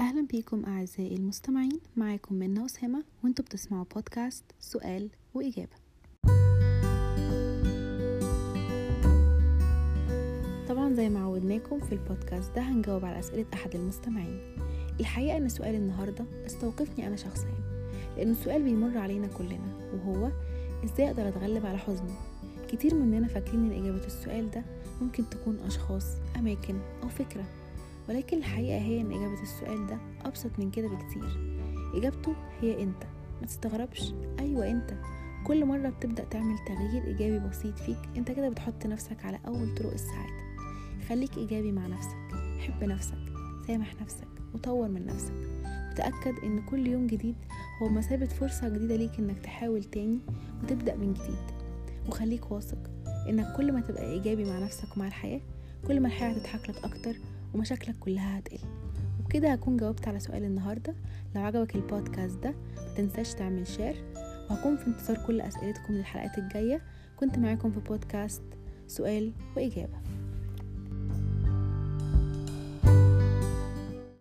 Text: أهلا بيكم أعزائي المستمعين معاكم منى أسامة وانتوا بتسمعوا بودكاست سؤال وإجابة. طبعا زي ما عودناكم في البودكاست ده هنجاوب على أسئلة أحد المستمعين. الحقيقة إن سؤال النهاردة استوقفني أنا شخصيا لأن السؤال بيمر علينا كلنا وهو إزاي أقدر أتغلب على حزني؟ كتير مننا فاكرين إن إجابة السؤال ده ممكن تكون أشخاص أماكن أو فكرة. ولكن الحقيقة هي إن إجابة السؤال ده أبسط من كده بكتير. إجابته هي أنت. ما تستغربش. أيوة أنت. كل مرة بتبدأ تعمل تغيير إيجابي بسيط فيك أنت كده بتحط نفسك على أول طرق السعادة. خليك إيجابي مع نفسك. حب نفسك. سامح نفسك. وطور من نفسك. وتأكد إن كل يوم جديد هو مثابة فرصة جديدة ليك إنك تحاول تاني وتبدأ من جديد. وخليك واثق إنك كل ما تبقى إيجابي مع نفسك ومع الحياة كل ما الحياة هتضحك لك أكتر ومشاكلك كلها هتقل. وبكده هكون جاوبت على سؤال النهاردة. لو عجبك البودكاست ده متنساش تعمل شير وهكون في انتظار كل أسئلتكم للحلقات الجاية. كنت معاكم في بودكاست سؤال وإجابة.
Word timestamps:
أهلا 0.00 0.26
بيكم 0.26 0.64
أعزائي 0.66 1.16
المستمعين 1.16 1.80
معاكم 1.96 2.34
منى 2.34 2.64
أسامة 2.64 3.04
وانتوا 3.24 3.44
بتسمعوا 3.44 3.84
بودكاست 3.94 4.44
سؤال 4.60 5.10
وإجابة. 5.34 5.76
طبعا 10.68 10.92
زي 10.94 11.08
ما 11.08 11.20
عودناكم 11.20 11.80
في 11.80 11.92
البودكاست 11.92 12.52
ده 12.56 12.62
هنجاوب 12.62 13.04
على 13.04 13.18
أسئلة 13.18 13.46
أحد 13.54 13.74
المستمعين. 13.74 14.40
الحقيقة 15.00 15.36
إن 15.36 15.48
سؤال 15.48 15.74
النهاردة 15.74 16.24
استوقفني 16.46 17.06
أنا 17.06 17.16
شخصيا 17.16 17.54
لأن 18.16 18.30
السؤال 18.30 18.62
بيمر 18.62 18.98
علينا 18.98 19.26
كلنا 19.26 19.90
وهو 19.94 20.30
إزاي 20.84 21.06
أقدر 21.10 21.28
أتغلب 21.28 21.66
على 21.66 21.78
حزني؟ 21.78 22.14
كتير 22.68 22.94
مننا 22.94 23.28
فاكرين 23.28 23.72
إن 23.72 23.82
إجابة 23.82 24.06
السؤال 24.06 24.50
ده 24.50 24.62
ممكن 25.00 25.24
تكون 25.30 25.58
أشخاص 25.66 26.04
أماكن 26.36 26.78
أو 27.02 27.08
فكرة. 27.08 27.44
ولكن 28.08 28.38
الحقيقة 28.38 28.78
هي 28.78 29.00
إن 29.00 29.12
إجابة 29.12 29.42
السؤال 29.42 29.86
ده 29.86 29.98
أبسط 30.24 30.50
من 30.58 30.70
كده 30.70 30.88
بكتير. 30.88 31.24
إجابته 31.94 32.34
هي 32.60 32.82
أنت. 32.82 33.04
ما 33.40 33.46
تستغربش. 33.46 34.12
أيوة 34.38 34.70
أنت. 34.70 34.94
كل 35.46 35.64
مرة 35.64 35.88
بتبدأ 35.88 36.24
تعمل 36.24 36.58
تغيير 36.66 37.04
إيجابي 37.04 37.48
بسيط 37.48 37.78
فيك 37.78 37.98
أنت 38.16 38.30
كده 38.30 38.48
بتحط 38.48 38.86
نفسك 38.86 39.24
على 39.24 39.38
أول 39.46 39.74
طرق 39.74 39.92
السعادة. 39.92 40.48
خليك 41.08 41.36
إيجابي 41.38 41.72
مع 41.72 41.86
نفسك. 41.86 42.16
حب 42.60 42.84
نفسك. 42.84 43.18
سامح 43.66 43.94
نفسك. 44.02 44.28
وطور 44.54 44.88
من 44.88 45.06
نفسك. 45.06 45.34
وتأكد 45.92 46.44
إن 46.44 46.62
كل 46.62 46.86
يوم 46.86 47.06
جديد 47.06 47.36
هو 47.82 47.88
مثابة 47.88 48.26
فرصة 48.26 48.68
جديدة 48.68 48.96
ليك 48.96 49.18
إنك 49.18 49.38
تحاول 49.38 49.84
تاني 49.84 50.18
وتبدأ 50.62 50.96
من 50.96 51.14
جديد. 51.14 51.58
وخليك 52.08 52.50
واثق 52.50 52.90
إنك 53.28 53.56
كل 53.56 53.72
ما 53.72 53.80
تبقى 53.80 54.10
إيجابي 54.10 54.44
مع 54.44 54.58
نفسك 54.58 54.96
ومع 54.96 55.06
الحياة 55.06 55.40
كل 55.86 56.00
ما 56.00 56.08
الحياة 56.08 56.30
هتضحك 56.30 56.70
لك 56.70 56.84
أكتر 56.84 57.14
ومشاكلك 57.54 57.96
كلها 58.00 58.38
هتقل. 58.38 58.58
وبكده 59.20 59.52
هكون 59.52 59.76
جاوبت 59.76 60.08
على 60.08 60.20
سؤال 60.20 60.44
النهاردة. 60.44 60.94
لو 61.34 61.42
عجبك 61.42 61.74
البودكاست 61.74 62.38
ده 62.38 62.54
متنساش 62.92 63.34
تعمل 63.34 63.66
شير 63.66 64.04
وهكون 64.50 64.76
في 64.76 64.86
انتظار 64.86 65.26
كل 65.26 65.40
أسئلتكم 65.40 65.94
للحلقات 65.94 66.38
الجاية. 66.38 66.82
كنت 67.16 67.38
معاكم 67.38 67.70
في 67.70 67.80
بودكاست 67.80 68.42
سؤال 68.86 69.32
وإجابة. 69.56 69.98